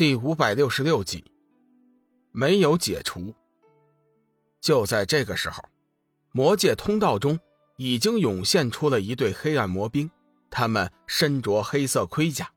[0.00, 1.22] 第五百六十六集，
[2.32, 3.34] 没有解除。
[4.58, 5.62] 就在这个时候，
[6.32, 7.38] 魔界通道中
[7.76, 10.10] 已经涌现出了一队黑暗魔兵，
[10.50, 12.50] 他们身着黑色盔甲，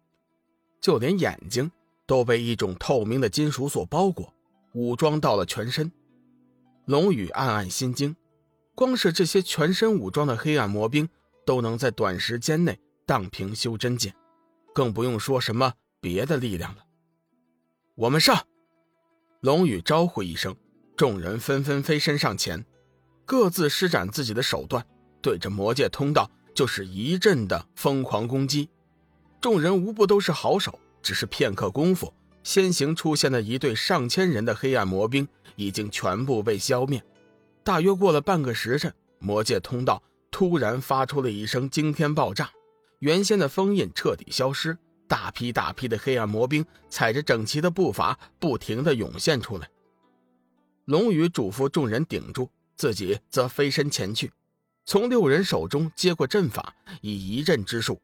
[0.79, 1.69] 就连眼睛
[2.05, 4.33] 都被一种透明的金属所包裹，
[4.71, 5.91] 武装到了全身。
[6.85, 8.15] 龙宇暗暗心惊，
[8.73, 11.09] 光是这些全身武装的黑暗魔兵，
[11.45, 14.15] 都能在短时间内荡平修真界，
[14.73, 16.85] 更不用说什么别的力量了。
[17.95, 18.47] 我们上！
[19.41, 20.55] 龙宇招呼一声，
[20.97, 22.65] 众人纷纷飞身上前，
[23.23, 24.83] 各自施展自己的手段，
[25.21, 28.67] 对着魔界通道就是一阵的疯狂攻击。
[29.39, 32.11] 众人无不都是好手，只是片刻功夫，
[32.41, 37.03] 先行出现的一队上千人的黑暗魔兵已经全部被消灭。
[37.63, 42.49] 大约过了半个时辰，魔界通道突然发出了一声惊天爆炸，
[42.97, 44.79] 原先的封印彻底消失。
[45.13, 49.69] 大批大批的黑暗魔兵踩着整齐的步伐，不停地涌现出来。
[50.85, 54.31] 龙宇嘱咐众人顶住，自己则飞身前去，
[54.85, 58.01] 从六人手中接过阵法，以一阵之术，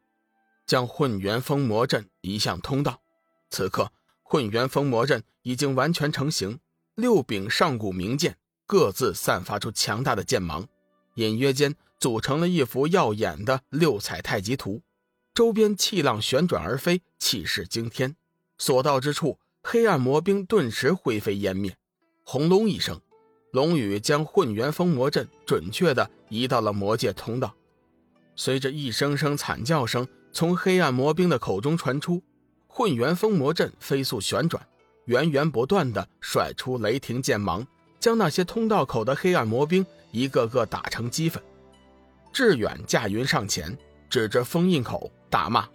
[0.68, 3.02] 将混元封魔阵移向通道。
[3.50, 6.60] 此刻，混元封魔阵已经完全成型，
[6.94, 10.68] 六柄上古名剑各自散发出强大的剑芒，
[11.16, 14.84] 隐约间组成了一幅耀眼的六彩太极图。
[15.34, 18.16] 周边气浪旋转而飞，气势惊天。
[18.58, 21.78] 所到之处，黑暗魔兵顿时灰飞烟灭。
[22.24, 23.00] 轰隆一声，
[23.52, 27.56] 龙宇将混元封魔阵准确地移到了魔界通道。
[28.36, 32.22] 随着一声声惨叫声从黑暗魔兵的口中传出，
[32.68, 34.68] 混元封魔阵飞速旋转，
[35.06, 37.66] 源源不断地甩出雷霆剑芒，
[38.00, 41.42] 将那些通道口的黑暗魔兵一个个打成齑粉。
[42.34, 43.78] 志远驾云上前。
[44.10, 45.70] 指着封印口大骂：“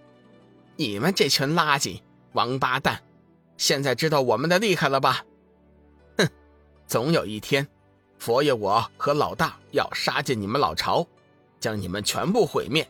[0.76, 2.00] 你们这群垃圾
[2.32, 3.00] 王八蛋，
[3.56, 5.24] 现在知道我们的厉害了吧？
[6.18, 6.28] 哼，
[6.86, 7.66] 总有一天，
[8.18, 11.06] 佛爷我和老大要杀进你们老巢，
[11.60, 12.86] 将你们全部毁灭。”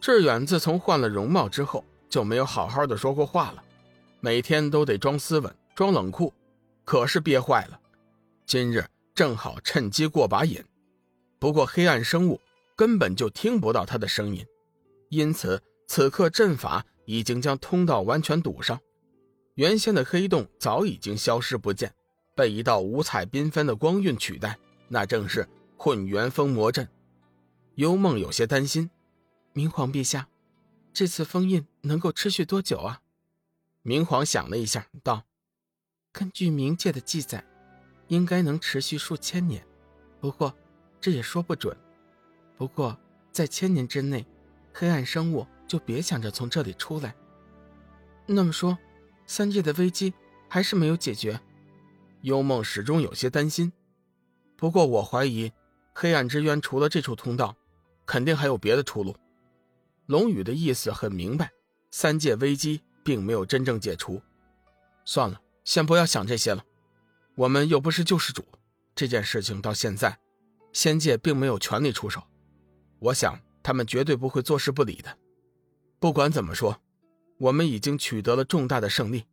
[0.00, 3.62] 志远自从换了容貌之后，就没有好好的说过话了，
[4.18, 6.34] 每天都得装斯文、装冷酷，
[6.84, 7.78] 可是憋坏了。
[8.44, 8.84] 今日
[9.14, 10.60] 正好趁机过把瘾，
[11.38, 12.40] 不过黑暗生物。
[12.82, 14.44] 根本就听不到他的声音，
[15.08, 18.80] 因此此刻阵法已经将通道完全堵上，
[19.54, 21.94] 原先的黑洞早已经消失不见，
[22.34, 24.58] 被一道五彩缤纷的光晕取代。
[24.88, 26.88] 那正是混元封魔阵。
[27.76, 28.90] 幽梦有些担心
[29.54, 30.28] ：“明皇陛下，
[30.92, 33.00] 这次封印能够持续多久啊？”
[33.82, 35.22] 明皇想了一下，道
[36.10, 37.44] ：“根据冥界的记载，
[38.08, 39.64] 应该能持续数千年，
[40.20, 40.52] 不过
[41.00, 41.76] 这也说不准。”
[42.62, 42.96] 不过，
[43.32, 44.24] 在千年之内，
[44.72, 47.12] 黑暗生物就别想着从这里出来。
[48.24, 48.78] 那么说，
[49.26, 50.14] 三界的危机
[50.48, 51.40] 还是没有解决。
[52.20, 53.72] 幽梦始终有些担心。
[54.56, 55.50] 不过，我怀疑，
[55.92, 57.56] 黑暗之渊除了这处通道，
[58.06, 59.16] 肯定还有别的出路。
[60.06, 61.50] 龙宇的意思很明白，
[61.90, 64.22] 三界危机并没有真正解除。
[65.04, 66.64] 算了，先不要想这些了。
[67.34, 68.44] 我们又不是救世主，
[68.94, 70.16] 这件事情到现在，
[70.72, 72.22] 仙界并没有全力出手。
[73.02, 75.18] 我想他们绝对不会坐视不理的。
[75.98, 76.80] 不管怎么说，
[77.38, 79.26] 我们已经取得了重大的胜利，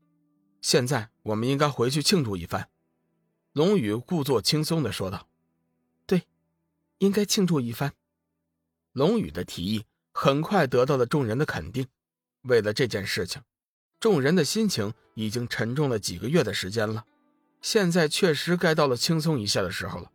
[0.62, 2.70] 现在我们应该回去庆祝一番。”
[3.54, 5.28] 龙宇故作轻松的说道。
[6.08, 6.24] “对，
[6.98, 7.94] 应该庆祝一番。”
[8.94, 11.88] 龙宇的提议很快得到了众人的肯定。
[12.44, 13.44] 为了这件事情，
[14.00, 17.06] 众人的心情已经沉重了几个月的时间了，
[17.62, 20.12] 现在确实该到了轻松一下的时候了。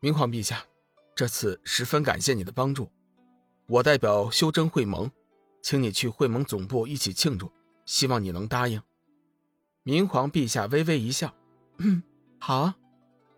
[0.00, 0.66] 明皇陛下。
[1.16, 2.90] 这次十分感谢你的帮助，
[3.68, 5.10] 我代表修真会盟，
[5.62, 7.50] 请你去会盟总部一起庆祝，
[7.86, 8.82] 希望你能答应。
[9.82, 11.34] 明皇陛下微微一笑，
[11.78, 12.02] 嗯，
[12.38, 12.76] 好啊。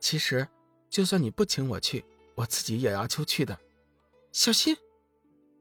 [0.00, 0.48] 其实，
[0.90, 3.56] 就算你不请我去，我自己也要求去的。
[4.32, 4.76] 小心！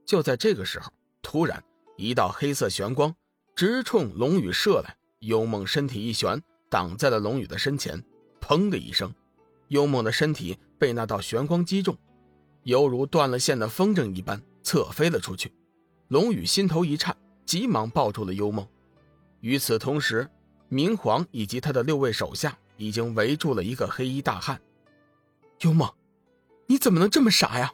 [0.03, 0.91] 就在这个时候，
[1.21, 1.63] 突然
[1.97, 3.15] 一道黑色玄光
[3.55, 8.03] 直冲龙宇射来，幽梦身体一旋，挡在了龙宇的身前。
[8.41, 9.13] 砰的一声，
[9.67, 11.95] 幽梦的身体被那道玄光击中。
[12.67, 15.53] 犹如断了线的风筝一般侧飞了出去，
[16.09, 17.15] 龙宇心头一颤，
[17.45, 18.67] 急忙抱住了幽梦。
[19.39, 20.29] 与此同时，
[20.67, 24.61] 明皇以及他的六位手下已经围住了一个黑衣大汉。
[25.61, 25.89] 幽梦，
[26.65, 27.73] 你怎么能这么傻呀？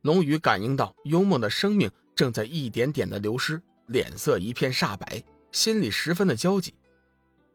[0.00, 6.72] 龙宇感应到幽梦的生命正在一点点的流失，脸色一片煞白，心里十分的焦急。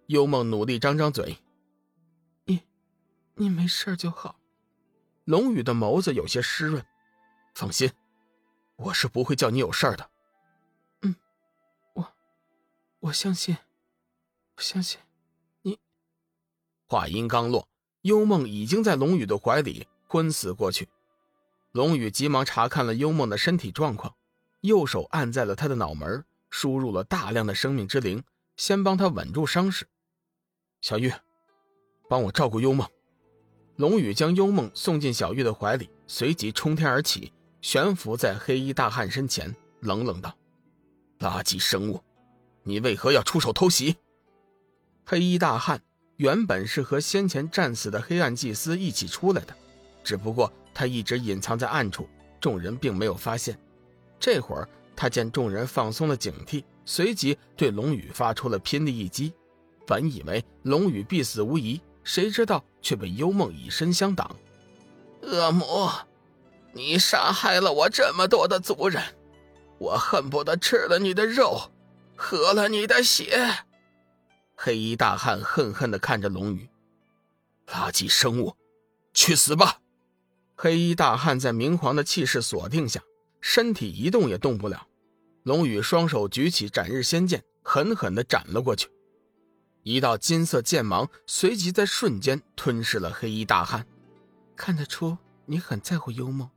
[0.05, 1.37] 幽梦努力张张嘴
[2.45, 2.61] ：“你，
[3.33, 4.39] 你没事就好。”
[5.27, 6.85] 龙宇的眸子有些湿润，
[7.53, 7.91] 放心，
[8.77, 10.09] 我是不会叫你有事儿的。
[11.01, 11.13] 嗯，
[11.95, 12.13] 我，
[13.01, 13.57] 我相信。
[14.55, 15.01] 我相信，
[15.63, 15.77] 你。
[16.87, 17.67] 话音刚落，
[18.03, 20.87] 幽梦已经在龙宇的怀里昏死过去。
[21.73, 24.15] 龙宇急忙查看了幽梦的身体状况，
[24.61, 28.23] 右手按在了他的脑门，输入了大量的生命之灵，
[28.55, 29.89] 先帮他稳住伤势。
[30.79, 31.11] 小玉，
[32.07, 32.89] 帮我照顾幽梦。
[33.77, 37.31] 龙宇将幽梦送进小玉的怀里，随即冲天而起，
[37.61, 40.35] 悬浮在黑衣大汉身前，冷冷道
[41.19, 42.01] ：“垃圾生物，
[42.63, 43.95] 你为何要出手偷袭？”
[45.05, 45.79] 黑衣大汉
[46.15, 49.55] 原本是和先前战死的黑暗祭司一起出来的，
[50.03, 52.09] 只不过他一直隐藏在暗处，
[52.41, 53.57] 众人并没有发现。
[54.19, 59.31] 这会儿他见众人放松了警惕，随即对龙宇发出了拼力一击，
[59.85, 61.79] 本以为龙宇必死无疑。
[62.07, 64.33] 谁知道却被幽梦以身相挡。
[65.23, 66.07] 恶魔，
[66.71, 69.03] 你杀害了我这么多的族人，
[69.77, 71.69] 我恨不得吃了你的肉，
[72.15, 73.65] 喝了你的血。
[74.55, 76.69] 黑衣大汉恨恨地看着龙宇，
[77.67, 78.55] 垃圾生物，
[79.13, 79.81] 去死吧！
[80.55, 83.03] 黑衣大汉在明皇的气势锁定下，
[83.41, 84.87] 身体一动也动不了。
[85.43, 88.89] 龙宇双手举起斩日仙剑，狠狠地斩了过去。
[89.87, 93.87] 一道金色剑芒随即在瞬间吞噬了黑衣大汉。
[94.53, 96.49] 看得出你很在乎幽梦，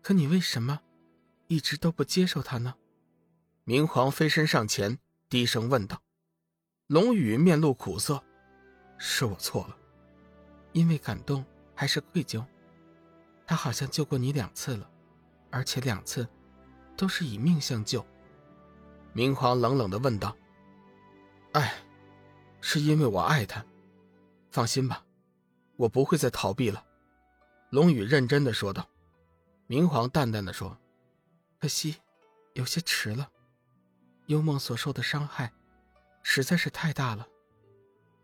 [0.00, 0.80] 可你为什么
[1.48, 2.74] 一直都不接受他呢？
[3.64, 4.98] 明皇飞身上前，
[5.28, 6.00] 低声问道。
[6.86, 8.24] 龙宇面露苦涩
[8.96, 9.76] ：“是我错了，
[10.72, 11.44] 因为感动
[11.74, 12.42] 还是愧疚？
[13.46, 14.90] 他好像救过你两次了，
[15.50, 16.26] 而且两次
[16.96, 18.02] 都是以命相救。”
[19.12, 20.34] 明皇冷冷的问道
[21.52, 21.80] ：“哎。”
[22.68, 23.64] 是因为我爱他，
[24.50, 25.06] 放心吧，
[25.76, 26.84] 我不会再逃避了。”
[27.70, 28.88] 龙宇认真的说道。
[29.68, 30.76] 明皇淡淡的说
[31.60, 31.94] ：“可惜，
[32.54, 33.30] 有些迟了。
[34.26, 35.52] 幽梦所受的伤害，
[36.24, 37.28] 实在是太大了，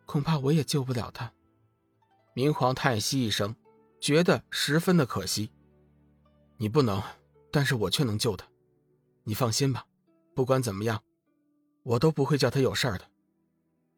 [0.06, 1.33] 恐怕我也救不了他。”
[2.35, 3.55] 明皇叹息一声，
[4.00, 5.53] 觉得十分的可惜。
[6.56, 7.00] 你不能，
[7.53, 8.45] 但是我却能救他。
[9.23, 9.87] 你放心吧，
[10.35, 11.00] 不管怎么样，
[11.85, 13.09] 我都不会叫他有事儿的。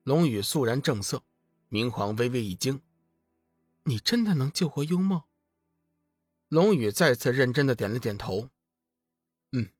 [0.05, 1.23] 龙宇肃然正色，
[1.71, 2.83] 明皇微微一惊
[3.85, 5.23] ：“你真的能救活幽梦？”
[6.49, 8.51] 龙宇再次认真的点了点头
[9.53, 9.71] ：“嗯，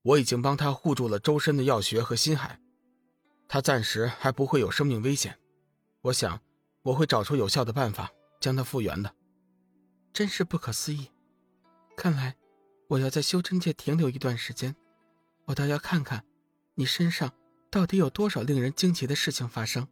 [0.00, 2.58] 我已经帮他护住了周身的药穴和心海，
[3.46, 5.38] 他暂时还不会有生命危险。
[6.00, 6.40] 我想
[6.80, 9.14] 我会找出有效的办法将他复原的。”
[10.14, 11.10] 真是不可思议！
[11.94, 12.34] 看来
[12.88, 14.74] 我要在修真界停留一段时间，
[15.44, 16.24] 我倒要看看
[16.76, 17.30] 你身上。
[17.76, 19.86] 到底有多少令人惊奇的事情发生？